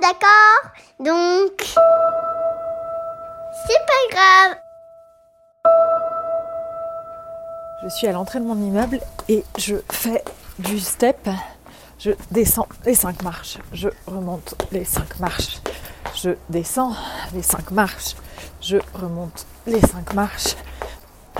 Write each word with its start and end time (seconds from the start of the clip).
d'accord? 0.00 0.72
Donc, 0.98 1.62
c'est 3.66 3.86
pas 3.86 4.04
grave. 4.10 4.56
Je 7.82 7.88
suis 7.88 8.06
à 8.06 8.12
l'entrée 8.12 8.40
de 8.40 8.44
mon 8.44 8.56
immeuble 8.56 9.00
et 9.28 9.44
je 9.56 9.76
fais 9.90 10.22
du 10.58 10.78
step. 10.78 11.28
Je 11.98 12.12
descends 12.30 12.66
les 12.84 12.94
cinq 12.94 13.22
marches. 13.22 13.58
Je 13.72 13.88
remonte 14.06 14.54
les 14.72 14.84
cinq 14.84 15.18
marches. 15.20 15.60
Je 16.14 16.30
descends 16.48 16.94
les 17.34 17.42
cinq 17.42 17.70
marches. 17.70 18.16
Je 18.60 18.76
remonte 18.94 19.46
les 19.66 19.80
cinq 19.80 20.14
marches. 20.14 20.56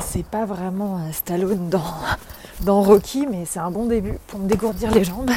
C'est 0.00 0.24
pas 0.24 0.44
vraiment 0.46 0.96
un 0.96 1.12
Stallone 1.12 1.68
dans, 1.68 1.94
dans 2.60 2.82
Rocky, 2.82 3.26
mais 3.26 3.44
c'est 3.44 3.58
un 3.58 3.70
bon 3.70 3.86
début 3.86 4.18
pour 4.28 4.38
me 4.38 4.48
dégourdir 4.48 4.90
les 4.92 5.04
jambes. 5.04 5.30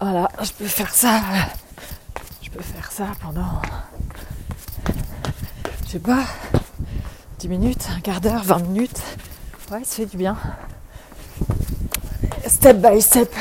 Voilà, 0.00 0.28
je 0.42 0.52
peux 0.52 0.66
faire 0.66 0.94
ça. 0.94 1.20
Je 2.42 2.50
peux 2.50 2.62
faire 2.62 2.90
ça 2.92 3.06
pendant. 3.22 3.62
Je 5.86 5.92
sais 5.92 5.98
pas. 5.98 6.24
10 7.38 7.48
minutes, 7.48 7.88
un 7.96 8.00
quart 8.00 8.20
d'heure, 8.20 8.42
20 8.42 8.58
minutes. 8.68 9.00
Ouais, 9.70 9.82
ça 9.84 9.96
fait 9.96 10.06
du 10.06 10.16
bien. 10.16 10.36
Step 12.46 12.78
by 12.78 13.00
step. 13.00 13.32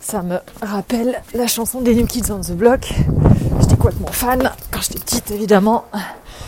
Ça 0.00 0.22
me 0.22 0.38
rappelle 0.62 1.20
la 1.34 1.46
chanson 1.46 1.80
des 1.80 1.94
New 1.94 2.06
Kids 2.06 2.32
on 2.32 2.40
the 2.40 2.52
Block. 2.52 2.92
J'étais 3.60 3.76
complètement 3.76 4.12
fan 4.12 4.50
quand 4.70 4.80
j'étais 4.80 4.98
petite, 4.98 5.30
évidemment. 5.30 5.84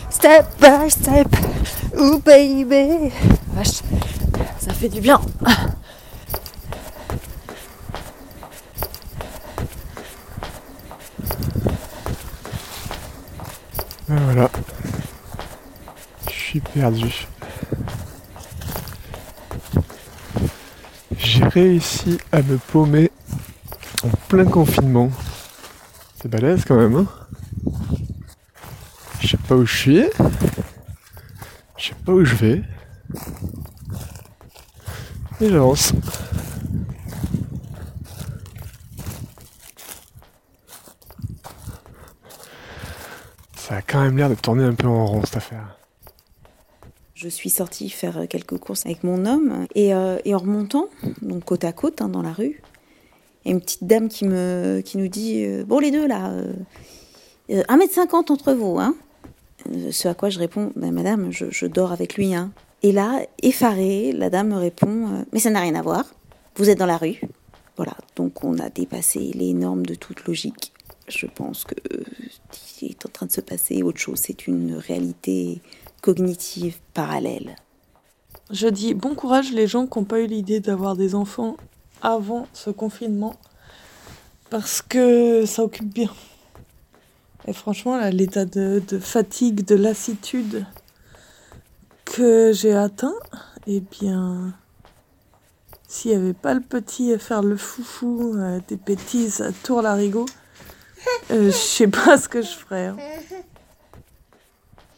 Step 0.09 0.45
by 0.59 0.89
step. 0.89 1.27
Ooh 1.97 2.19
baby. 2.19 3.11
Vache, 3.53 3.81
ça 4.59 4.73
fait 4.73 4.89
du 4.89 4.99
bien. 4.99 5.21
Ben 14.09 14.17
voilà. 14.25 14.49
Je 16.27 16.31
suis 16.31 16.59
perdu. 16.59 17.27
J'ai 21.17 21.45
réussi 21.45 22.17
à 22.31 22.41
me 22.41 22.57
paumer 22.57 23.11
en 24.03 24.09
plein 24.27 24.45
confinement. 24.45 25.09
C'est 26.21 26.27
balèze 26.27 26.65
quand 26.65 26.75
même, 26.75 26.95
hein 26.97 27.07
Je 29.21 29.27
sais 29.27 29.37
pas 29.37 29.55
où 29.55 29.65
je 29.65 29.77
suis. 29.77 30.03
Je 31.77 31.87
sais 31.87 31.95
pas 32.05 32.11
où 32.11 32.25
je 32.25 32.35
vais. 32.35 32.61
Et 35.39 35.49
j'avance. 35.49 35.93
Ça 43.73 43.79
a 43.79 43.81
quand 43.81 44.03
même 44.03 44.17
l'air 44.17 44.29
de 44.29 44.35
tourner 44.35 44.63
un 44.63 44.75
peu 44.75 44.85
en 44.85 45.07
rond 45.07 45.23
cette 45.25 45.37
affaire. 45.37 45.79
Je 47.15 47.27
suis 47.27 47.49
sortie 47.49 47.89
faire 47.89 48.27
quelques 48.29 48.59
courses 48.59 48.85
avec 48.85 49.03
mon 49.03 49.25
homme 49.25 49.65
et, 49.73 49.95
euh, 49.95 50.19
en 50.27 50.37
remontant, 50.37 50.89
donc 51.23 51.43
côte 51.45 51.63
à 51.63 51.71
côte 51.71 51.99
hein, 51.99 52.07
dans 52.07 52.21
la 52.21 52.33
rue, 52.33 52.61
il 53.43 53.47
y 53.47 53.51
a 53.51 53.55
une 53.55 53.61
petite 53.61 53.85
dame 53.85 54.09
qui, 54.09 54.25
me, 54.27 54.81
qui 54.85 54.99
nous 54.99 55.07
dit 55.07 55.43
euh, 55.43 55.63
Bon, 55.65 55.79
les 55.79 55.89
deux 55.89 56.05
là, 56.05 56.29
euh, 56.29 56.53
1m50 57.49 58.31
entre 58.31 58.53
vous. 58.53 58.77
Hein. 58.79 58.93
Euh, 59.71 59.91
Ce 59.91 60.07
à 60.07 60.13
quoi 60.13 60.29
je 60.29 60.37
réponds 60.37 60.71
Ben, 60.75 60.91
Madame, 60.91 61.31
je, 61.31 61.45
je 61.49 61.65
dors 61.65 61.91
avec 61.91 62.13
lui. 62.13 62.35
Hein. 62.35 62.51
Et 62.83 62.91
là, 62.91 63.25
effarée, 63.41 64.11
la 64.11 64.29
dame 64.29 64.49
me 64.49 64.57
répond 64.57 65.07
euh, 65.07 65.23
Mais 65.33 65.39
ça 65.39 65.49
n'a 65.49 65.61
rien 65.61 65.73
à 65.73 65.81
voir, 65.81 66.05
vous 66.57 66.69
êtes 66.69 66.77
dans 66.77 66.85
la 66.85 66.97
rue. 66.97 67.21
Voilà, 67.75 67.97
donc 68.15 68.43
on 68.43 68.59
a 68.59 68.69
dépassé 68.69 69.31
les 69.33 69.53
normes 69.53 69.83
de 69.83 69.95
toute 69.95 70.25
logique. 70.25 70.73
Je 71.07 71.25
pense 71.25 71.63
que 71.65 71.75
euh, 71.91 72.03
qui 72.53 72.87
est 72.87 73.05
en 73.05 73.09
train 73.09 73.25
de 73.25 73.31
se 73.31 73.41
passer 73.41 73.83
autre 73.83 73.99
chose, 73.99 74.19
c'est 74.19 74.47
une 74.47 74.75
réalité 74.75 75.61
cognitive 76.01 76.77
parallèle. 76.93 77.55
Je 78.51 78.67
dis 78.67 78.93
bon 78.93 79.15
courage 79.15 79.51
les 79.51 79.67
gens 79.67 79.87
qui 79.87 79.97
n'ont 79.97 80.05
pas 80.05 80.19
eu 80.19 80.27
l'idée 80.27 80.59
d'avoir 80.59 80.95
des 80.95 81.15
enfants 81.15 81.57
avant 82.01 82.47
ce 82.53 82.69
confinement 82.69 83.35
parce 84.49 84.81
que 84.81 85.45
ça 85.45 85.63
occupe 85.63 85.93
bien. 85.93 86.11
Et 87.47 87.53
franchement, 87.53 87.99
l'état 88.09 88.45
de, 88.45 88.81
de 88.87 88.99
fatigue, 88.99 89.65
de 89.65 89.75
lassitude 89.75 90.65
que 92.05 92.51
j'ai 92.53 92.73
atteint, 92.73 93.15
eh 93.67 93.79
bien, 93.79 94.53
s'il 95.87 96.11
n'y 96.11 96.17
avait 96.17 96.33
pas 96.33 96.53
le 96.53 96.61
petit 96.61 97.13
à 97.13 97.19
faire 97.19 97.41
le 97.41 97.57
foufou, 97.57 98.33
euh, 98.35 98.59
des 98.67 98.77
bêtises 98.77 99.41
à 99.41 99.51
tour 99.51 99.81
larigot, 99.81 100.25
euh, 101.31 101.45
je 101.47 101.51
sais 101.51 101.87
pas 101.87 102.17
ce 102.17 102.27
que 102.29 102.41
je 102.41 102.47
ferais. 102.49 102.87
hein. 102.87 102.97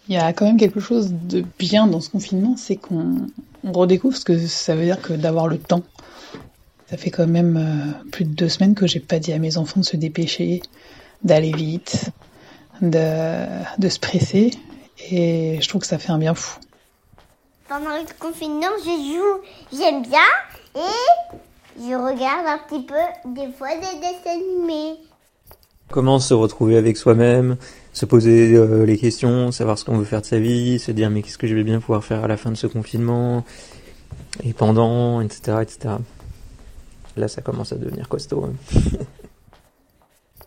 Il 0.07 0.13
y 0.13 0.17
a 0.17 0.33
quand 0.33 0.45
même 0.45 0.57
quelque 0.57 0.79
chose 0.79 1.11
de 1.11 1.43
bien 1.57 1.87
dans 1.87 1.99
ce 1.99 2.09
confinement, 2.11 2.55
c'est 2.57 2.75
qu'on 2.75 3.27
on 3.63 3.71
redécouvre 3.71 4.15
ce 4.15 4.23
que 4.23 4.37
ça 4.45 4.75
veut 4.75 4.83
dire 4.85 5.01
que 5.01 5.13
d'avoir 5.13 5.47
le 5.47 5.57
temps. 5.57 5.81
Ça 6.89 6.97
fait 6.97 7.09
quand 7.09 7.25
même 7.25 7.57
euh, 7.57 8.09
plus 8.11 8.25
de 8.25 8.29
deux 8.35 8.49
semaines 8.49 8.75
que 8.75 8.85
j'ai 8.85 8.99
pas 8.99 9.17
dit 9.17 9.33
à 9.33 9.39
mes 9.39 9.57
enfants 9.57 9.79
de 9.79 9.85
se 9.85 9.97
dépêcher, 9.97 10.61
d'aller 11.23 11.51
vite, 11.51 12.11
de, 12.81 13.47
de 13.79 13.89
se 13.89 13.99
presser, 13.99 14.51
et 15.09 15.57
je 15.59 15.67
trouve 15.67 15.81
que 15.81 15.87
ça 15.87 15.97
fait 15.97 16.11
un 16.11 16.19
bien 16.19 16.35
fou. 16.35 16.59
Pendant 17.67 17.89
le 17.97 18.05
confinement, 18.19 18.67
je 18.77 18.91
joue, 18.91 19.77
j'aime 19.79 20.03
bien 20.03 20.19
et 20.75 21.79
je 21.79 21.95
regarde 21.95 22.45
un 22.45 22.59
petit 22.59 22.83
peu 22.83 22.93
des 23.33 23.51
fois 23.53 23.69
des 23.73 23.97
dessins 23.99 24.35
animés. 24.35 24.99
Comment 25.91 26.19
se 26.19 26.33
retrouver 26.33 26.77
avec 26.77 26.97
soi-même, 26.97 27.57
se 27.93 28.05
poser 28.05 28.55
euh, 28.55 28.85
les 28.85 28.97
questions, 28.97 29.51
savoir 29.51 29.77
ce 29.77 29.85
qu'on 29.85 29.97
veut 29.97 30.05
faire 30.05 30.21
de 30.21 30.25
sa 30.25 30.39
vie, 30.39 30.79
se 30.79 30.91
dire 30.91 31.09
mais 31.09 31.21
qu'est-ce 31.21 31.37
que 31.37 31.47
je 31.47 31.55
vais 31.55 31.63
bien 31.63 31.79
pouvoir 31.79 32.03
faire 32.03 32.23
à 32.23 32.27
la 32.27 32.37
fin 32.37 32.51
de 32.51 32.55
ce 32.55 32.67
confinement 32.67 33.45
et 34.43 34.53
pendant, 34.53 35.21
etc., 35.21 35.59
etc. 35.61 35.95
Là, 37.15 37.27
ça 37.27 37.41
commence 37.41 37.71
à 37.71 37.77
devenir 37.77 38.09
costaud. 38.09 38.45
hein. 38.45 38.79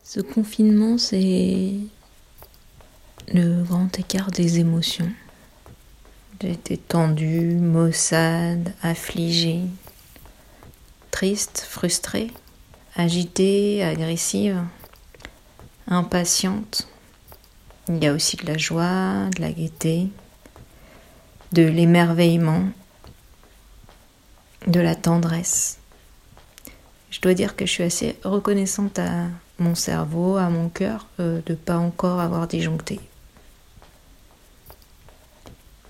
Ce 0.05 0.21
confinement, 0.21 0.97
c'est 0.97 1.75
le 3.33 3.63
grand 3.63 3.99
écart 3.99 4.31
des 4.31 4.59
émotions. 4.59 5.11
J'ai 6.41 6.53
été 6.53 6.79
tendue, 6.79 7.57
maussade, 7.57 8.73
affligée, 8.83 9.61
triste, 11.11 11.67
frustrée, 11.69 12.31
agitée, 12.97 13.83
agressive, 13.85 14.63
impatiente. 15.89 16.89
Il 17.89 18.03
y 18.03 18.07
a 18.07 18.13
aussi 18.13 18.37
de 18.37 18.47
la 18.47 18.59
joie, 18.59 19.29
de 19.35 19.41
la 19.41 19.51
gaieté, 19.51 20.09
de 21.53 21.63
l'émerveillement, 21.63 22.65
de 24.67 24.81
la 24.81 24.95
tendresse. 24.95 25.79
Je 27.11 27.21
dois 27.21 27.35
dire 27.35 27.57
que 27.57 27.65
je 27.65 27.71
suis 27.71 27.83
assez 27.83 28.19
reconnaissante 28.23 28.99
à 28.99 29.27
mon 29.59 29.75
cerveau, 29.75 30.37
à 30.37 30.51
mon 30.51 30.69
cœur, 30.69 31.07
euh, 31.21 31.41
de 31.47 31.55
pas 31.55 31.79
encore 31.79 32.21
avoir 32.21 32.47
disjoncté. 32.47 33.01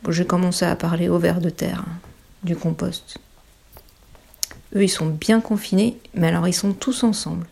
J'ai 0.08 0.26
commencé 0.26 0.64
à 0.64 0.74
parler 0.76 1.08
au 1.08 1.18
ver 1.18 1.40
de 1.40 1.50
terre, 1.50 1.84
hein, 1.86 1.98
du 2.44 2.56
compost. 2.56 3.18
Eux, 4.74 4.84
ils 4.84 4.88
sont 4.88 5.06
bien 5.06 5.40
confinés, 5.40 5.98
mais 6.14 6.28
alors 6.28 6.46
ils 6.48 6.54
sont 6.54 6.72
tous 6.72 7.02
ensemble. 7.02 7.46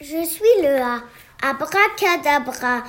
Je 0.00 0.24
suis 0.24 0.62
le 0.62 0.80
A. 0.80 1.02
Abracadabra. 1.42 2.84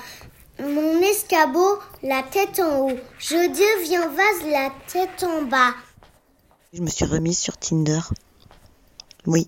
Mon 0.60 1.02
escabeau, 1.02 1.78
la 2.02 2.22
tête 2.22 2.58
en 2.58 2.88
haut. 2.88 2.98
Je 3.18 3.34
deviens 3.34 4.08
vase, 4.08 4.50
la 4.50 4.70
tête 4.90 5.22
en 5.22 5.42
bas. 5.42 5.74
Je 6.72 6.80
me 6.80 6.88
suis 6.88 7.04
remise 7.04 7.38
sur 7.38 7.58
Tinder. 7.58 8.00
Oui. 9.26 9.46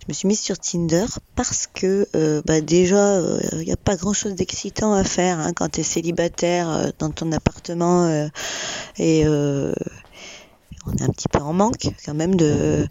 Je 0.00 0.06
me 0.08 0.14
suis 0.14 0.26
mise 0.26 0.40
sur 0.40 0.58
Tinder 0.58 1.04
parce 1.34 1.66
que 1.66 2.08
euh, 2.16 2.40
bah 2.46 2.62
déjà, 2.62 3.20
il 3.52 3.58
n'y 3.58 3.72
a 3.72 3.76
pas 3.76 3.96
grand-chose 3.96 4.34
d'excitant 4.34 4.94
à 4.94 5.04
faire 5.04 5.38
hein, 5.38 5.52
quand 5.54 5.72
tu 5.72 5.80
es 5.80 5.82
célibataire 5.82 6.70
euh, 6.70 6.88
dans 6.98 7.10
ton 7.10 7.32
appartement 7.32 8.04
euh, 8.04 8.28
et 8.96 9.26
euh, 9.26 9.74
on 10.86 10.92
est 10.92 11.02
un 11.02 11.08
petit 11.08 11.28
peu 11.28 11.38
en 11.38 11.52
manque 11.52 11.88
quand 12.04 12.14
même 12.14 12.36
de 12.36 12.86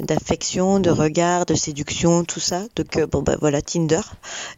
d'affection, 0.00 0.80
de 0.80 0.90
regard, 0.90 1.46
de 1.46 1.54
séduction, 1.54 2.24
tout 2.24 2.40
ça. 2.40 2.62
Donc 2.76 2.96
euh, 2.96 3.06
bon 3.06 3.22
bah 3.22 3.36
voilà 3.40 3.62
Tinder 3.62 4.00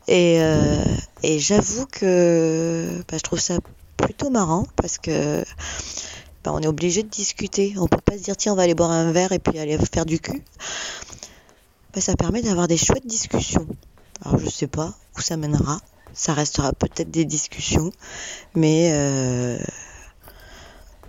et 0.06 0.40
euh, 0.40 0.85
et 1.23 1.38
j'avoue 1.38 1.87
que 1.87 3.02
bah, 3.08 3.19
je 3.19 3.23
trouve 3.23 3.40
ça 3.40 3.58
plutôt 3.96 4.31
marrant 4.31 4.67
parce 4.76 4.99
que 4.99 5.44
bah, 6.44 6.52
on 6.55 6.61
est 6.61 6.67
obligé 6.67 7.02
de 7.02 7.08
discuter. 7.08 7.75
On 7.79 7.87
peut 7.87 8.00
pas 8.00 8.17
se 8.17 8.23
dire 8.23 8.37
tiens 8.37 8.52
on 8.52 8.56
va 8.56 8.62
aller 8.62 8.75
boire 8.75 8.91
un 8.91 9.12
verre 9.12 9.32
et 9.32 9.38
puis 9.38 9.58
aller 9.58 9.79
faire 9.93 10.06
du 10.06 10.20
cul. 10.20 10.43
Ça 11.96 12.14
permet 12.14 12.43
d'avoir 12.43 12.69
des 12.69 12.76
chouettes 12.76 13.06
discussions. 13.06 13.67
Alors 14.25 14.38
je 14.38 14.49
sais 14.49 14.69
pas 14.69 14.94
où 15.17 15.20
ça 15.20 15.37
mènera. 15.37 15.81
Ça 16.14 16.32
restera 16.32 16.73
peut-être 16.73 17.11
des 17.11 17.25
discussions, 17.25 17.93
mais 18.55 18.91
euh, 18.93 19.58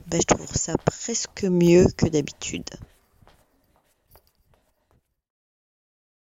bah, 0.09 0.17
je 0.19 0.25
trouve 0.35 0.55
ça 0.55 0.73
presque 0.85 1.43
mieux 1.43 1.85
que 1.95 2.07
d'habitude. 2.07 2.69